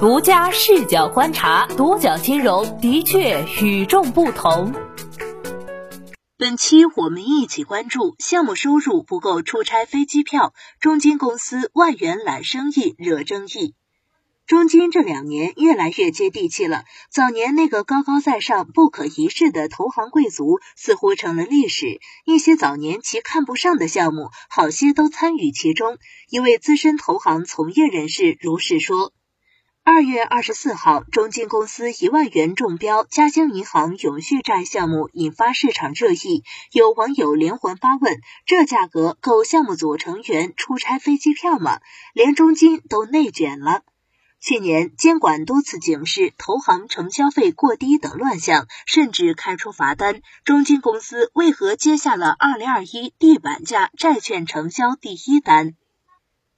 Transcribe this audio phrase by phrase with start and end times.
[0.00, 4.72] 独家视角观察，独角金融的确与众不同。
[6.36, 13.74] 本期我们一起关注项目收入不够出差飞机票，中金公司万元揽生意惹争议。
[14.46, 21.98] 中金这两年越来越接地气了，早年那个高高在上、不可一世的投行贵族似乎成了历史。
[22.24, 25.98] 一些早年其看不上的项目，好些都参与其中。
[26.30, 29.12] 一位资深投行从业人士如是说。
[29.90, 41.80] 二月二十四号，中金公司一万元中标嘉兴银行永续债项目引发市场热议，有网友连环发问：这价格够项目组成员出差飞机票吗？
[42.12, 43.80] 连中金都内卷了。
[44.38, 50.20] 去年监管多次警示投行承销费过低等乱象，甚至开出罚单。
[50.44, 55.76] 中金公司为何接下了二零二一地板价债券承销第一单？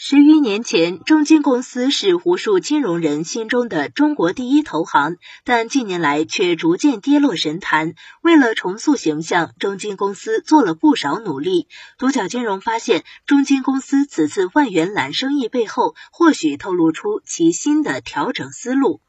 [0.00, 7.94] 十余年前，中金公司是无数金融人心中的中国第一投行，但近年来却逐渐跌落神坛。
[8.22, 11.66] 为了重塑形象，中金公司做了不少努力。
[11.98, 19.00] 独角金融发现，中金公司此次万元揽生意背后，或许透露出其新的调整思路。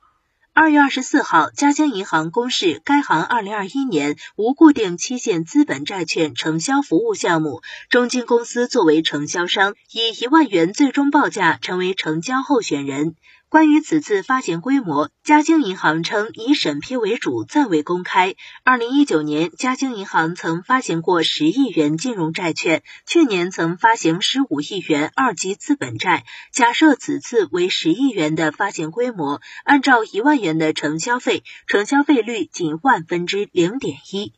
[0.62, 13.16] 二月二十四号，嘉兴银行公示该行二零二一年无固定期限资本债券承销服务项目，中金公司作为承销商，以一万元最终报价成为成交候选人。
[13.50, 18.36] 关于此次发行规模，嘉兴银行称以审批为主，暂未公开。
[18.64, 26.26] 二零一九年，嘉兴银行曾发行过十亿元金融债券，去年曾发行十五亿元二级资本债。
[26.52, 34.32] 假设此次为十亿元的发行规模，按照一万元的承销费，承销费率仅万分之零点一。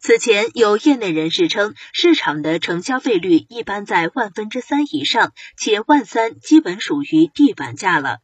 [0.00, 8.18] 此前有业内人士称，市场的承销费率一般在万分之三以上，且万三基本属于地板价了。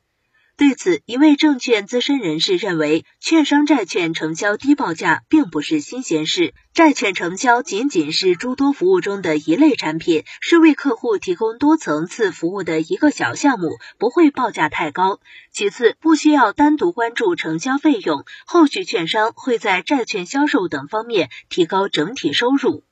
[0.59, 15.21] 对此，一位证券资深人士认为，券商债券承销低报价并不是新鲜事，债券承销仅仅是诸多服务中的一类产品，是为客户提供多层次服务的一个小项目，不会报价太高。
[15.53, 22.83] 其次，不需要单独关注承销费用，后续券商会在债券销售等方面提高整体收入。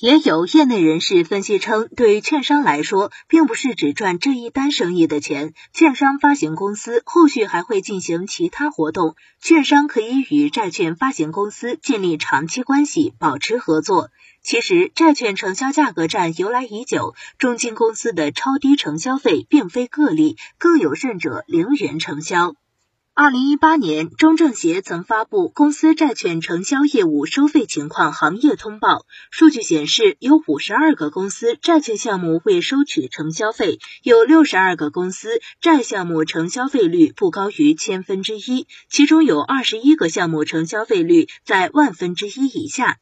[0.00, 5.54] 也有业内人士分析称，对券商来说，并不是只赚这一单生意的钱。
[5.72, 14.10] 券商发行公司后续还会进行其他活动，券商可以与债券发行公司建立长期关系，保持合作。
[14.40, 22.54] 其实，债券承销价格战由来已久，中金公司的超低承销费并非个例，更有甚者零元承销。
[23.20, 29.06] 二零一八年，中证协曾发布公司债券承销业务收费情况行业通报。
[29.32, 42.98] 数据显示，有五十二个公司债券项目未收取承销费，有六十二个公司债项目承销费率不高于千分之一，其中有二十一个项目承销费率在万分之一以下。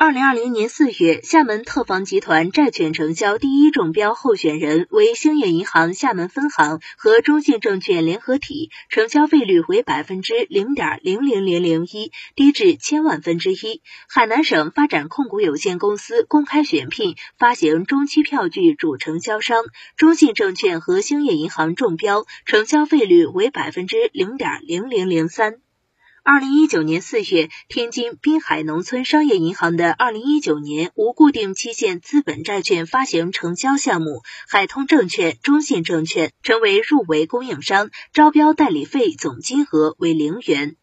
[0.00, 13.82] 二零二零年四月，厦门特房集团债券承销第一中标候选人为兴业银行厦门分行和中信证券联合体，承销费率为百分之零点零零零零一，低至千万分之一。
[14.08, 19.64] 海南省发展控股有限公司公开选聘发行中期票据主承销商，
[19.96, 25.56] 中信证券和兴业银行中标，承销费率为百分之零点零零零三。
[26.24, 40.76] 二零一九年四月，天津滨海农村商业银行的二零一九年无固定期限资本债券发行成交项目，海通证券、中信证券成为入围供应商，招标代理费总金额为零元。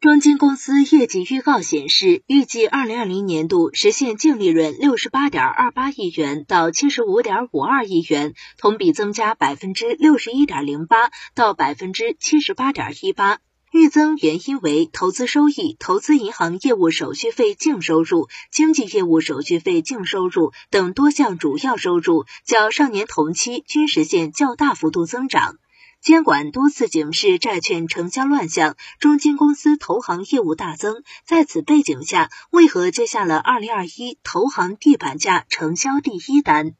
[0.00, 13.38] 中金公司业绩预告显示，预计二零二零年度实现净利润六十八点二八亿元到七十五点五二亿元，同比增加百分之六十一点零八到百分之七十八点一八。
[13.74, 25.56] 预增原因为投资收益、投资银行业务手续费净收入、经纪业务手续费净收入等多项主要收入，较上年同期均实现较大幅度增长。
[26.00, 31.02] 监管多次警示债券成交乱象，中金公司投行业务大增。
[31.26, 36.76] 在此背景下，为何接下了二零二一投行地板价承销第一单？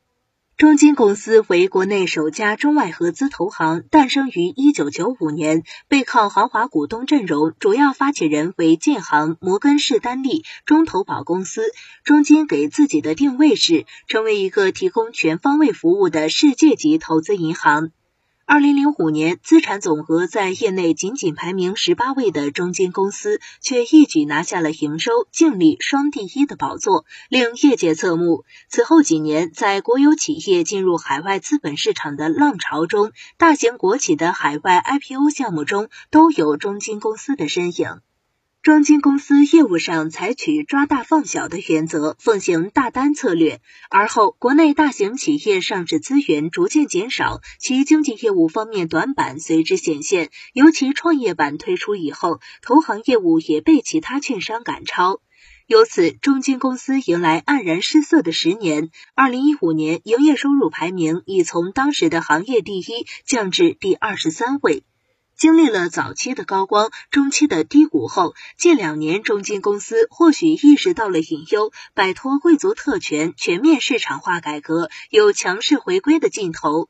[0.56, 11.62] 中金公司为国内首家中外合资投行，诞生于一九九五年，背靠豪华股东阵容，主要发起人为建行、摩根士丹利、中投保公司。
[12.04, 17.90] 中金给自己的定位是成为一个提供全方位服务的世界级投资银行。
[18.46, 28.44] 二零零五年，资产总额在业内仅仅排名十八位的中金公司，却一举拿下了营收、净利双第一的宝座，令业界侧目。
[28.68, 38.00] 此后几年，在国有企业进入海外资本市场的浪潮中，大型国企的海外 IPO 项目中都有中金公司的身影。
[38.64, 43.60] 中金公司业务上采取抓大放小的原则，奉行大单策略。
[43.90, 50.30] 而后，国内大型企业上市资源逐渐减少，其经济业务方面短板随之显现。
[50.54, 55.20] 尤其创业板推出以后，投行业务也被其他券商赶超，
[55.66, 58.88] 由此中金公司迎来黯然失色的十年。
[59.14, 64.84] 二零一五年，营业收入排名已从当时的行业第一降至第二十三位。
[65.44, 76.88] 经历了早期的高光、中期的低谷后，近两年中金公司或许意识到了隐忧，摆脱贵族特权，全面市场化改革，有强势回归的劲头。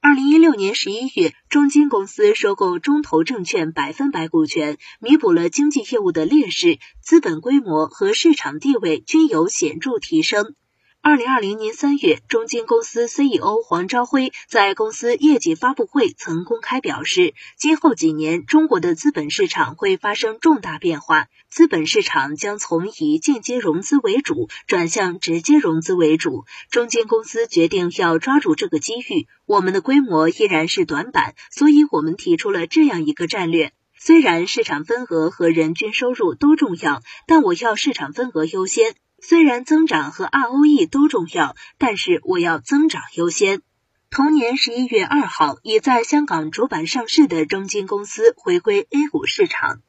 [0.00, 10.56] 二零一六年十一月，中金公司收购中投证券百分百股权，弥补了经济业务的劣势，资本规模和市场地位均有显著提升。
[11.04, 26.44] 二零二零年三月，中金公司 CEO 黄朝辉在公司业绩发布会曾公开表示，今后几年中国的资本市场会发生重大变化，资本市场将从以间接融资为主转向直接融资为主。
[26.70, 29.26] 中金公司决定要抓住这个机遇。
[29.44, 38.94] 我们的规模依然是短板，所以我们提出了这样一个战略：虽然市场份额和人均收入都重要，但我要市场份额优先。
[39.24, 43.62] 虽然增长和 ROE 都重要，但是我要增长优先。
[44.10, 49.80] 同年十一月二号，已在香港主板上市的中金公司回归 A 股市场。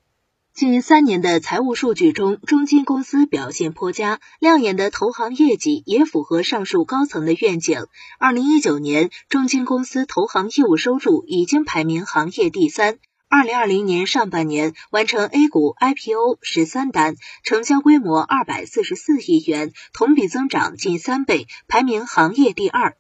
[0.53, 7.87] 近三年的财务数据中，中金公司表现颇佳，亮眼的投行业绩也符合上述高层的愿景。
[8.19, 12.99] 二零一九年，中金公司投行业务收入已经排名行业第三。
[13.35, 22.95] 二零二零年上半年完成 A 股 IPO 十三单，成交规模二百四十四亿元，同比增长近三倍，排名行业第二。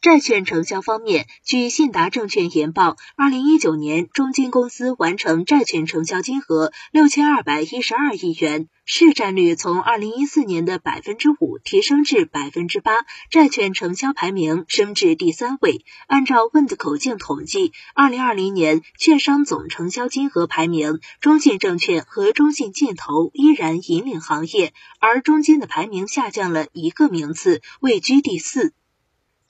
[0.00, 12.92] 债券成交方面，据信达证券研报，二零一九年中金公司完成债券成交金额六千二百一十二亿元，市占率从二零一四年的百分之五提升至百分之八，
[13.28, 15.84] 债券成交排名升至第三位。
[16.06, 28.72] 按照问的口径统计，二零二零年券商总成交金额排名，中信证券和中信建投依然引领行业，而中金的排名下降了一个名次，位居第四。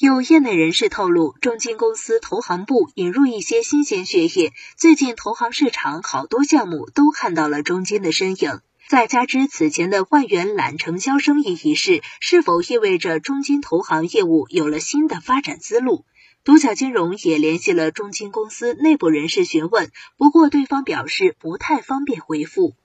[0.01, 8.61] 有业内人士透露，中金公司投行部引入一些新鲜血液，最近投行市场好多项目都看到了中金的身影。
[8.89, 16.05] 再加之此前的万元揽成交生意一事，是否意味着中金投行业务有了新的发展思路？
[16.45, 22.77] 独角金融也联系了中金公司内部人士询问，不过对方表示不太方便回复。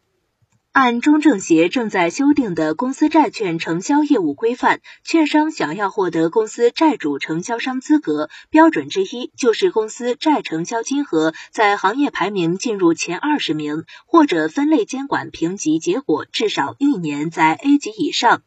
[0.74, 18.42] 按中证协正在修订的公司债券承销业务规范，券商想要获得公司债主承销商资格，标准之一就是公司债承销金额在行业排名进入前二十名，或者分类监管评级结果至少一年在 A 级以上。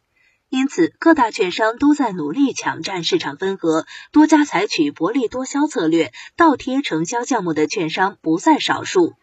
[0.49, 9.13] 因此，各大券商都在努力抢占市场份额，多家采取薄利多销策略，倒贴承销项目的券商不在少数。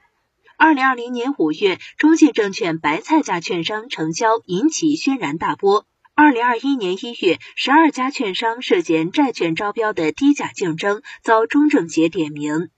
[0.57, 5.85] 二零二零年五月，中信证券白菜价券商成交引起轩然大波。
[6.15, 12.69] 二零二一年一月，十二家券商涉嫌债券招标的低价竞争，遭中证协点名。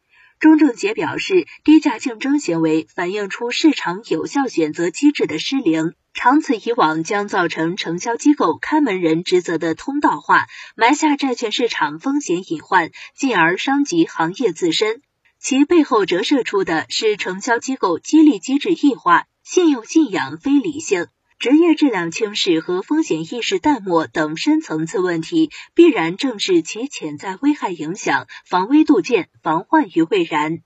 [0.41, 15.03] 中证协表示，低价竞争行为反映出市场有效选择机制的失灵，长此以往将造成承销机构看门人职责的通道化，埋下债券市场风险隐患，进而伤及行业自身。
[15.49, 21.07] 其背后折射出的是承销机构激励机制异化、信用信仰非理性、
[21.39, 30.63] 职业质量轻视和风险意识淡漠等深层次问题，必然正是其潜在危害影响，防微杜渐，防患于未然。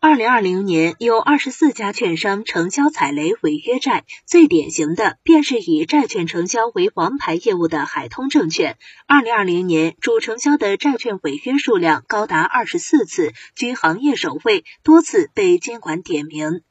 [0.00, 8.78] 二零二零年有二十四家券商承销踩雷违约债，最典型的便是以债券承销为王牌业务的海通证券。
[9.08, 16.62] 二零二零年主承销的债券违约数量高达二十四次，居行业首位，多次被监管点名。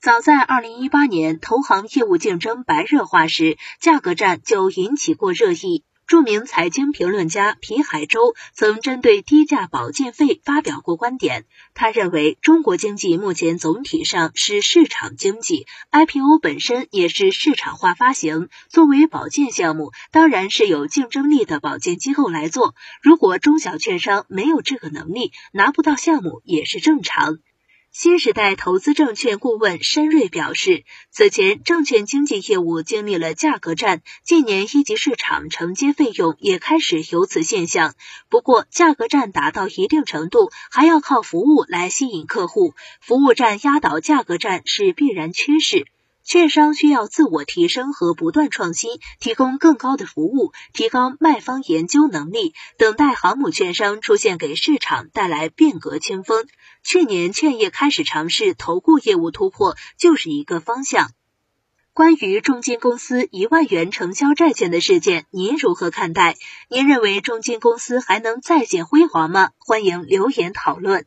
[0.00, 5.82] 早在二零一八年投行业务竞争白热化时，价格战就引起过热议。
[6.08, 11.44] 著名财经评论家皮海洲曾针对低价保荐费发表过观点。
[11.74, 18.48] 他认为，中国经济目前总体上是市场经济，IPO 本身也是市场化发行。
[18.70, 22.74] 作为保荐项目，当然是有竞争力的保荐机构来做。
[23.02, 27.36] 如果中小券商没有这个能力，拿不到项目也是正常。
[27.90, 37.94] 新时代投资证券顾问申瑞表示，此前证券经纪业务经历了价格战，近年一级市场承接费用也开始有此现象。
[38.28, 45.86] 不过，价格战达到一定程度，还要靠服务来吸引客户，服务战压倒价格战是必然趋势。
[46.28, 56.46] 券商需要自我提升和不断创新，提供更高的服务，提高卖方研究能力，等待航母券商出现，给市场带来变革清风。
[56.84, 61.12] 去年券业开始尝试投顾业务突破，就是一个方向。
[61.94, 66.36] 关于中金公司一万元承销债券的事件，您如何看待？
[66.68, 69.52] 您认为中金公司还能再现辉煌吗？
[69.60, 71.06] 欢迎留言讨论。